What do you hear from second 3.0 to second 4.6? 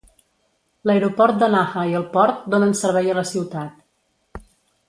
a la ciutat.